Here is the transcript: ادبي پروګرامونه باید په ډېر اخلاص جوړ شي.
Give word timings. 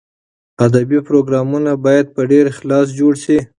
ادبي 0.65 0.99
پروګرامونه 1.07 1.71
باید 1.85 2.05
په 2.15 2.21
ډېر 2.31 2.43
اخلاص 2.53 2.87
جوړ 2.99 3.13
شي. 3.23 3.37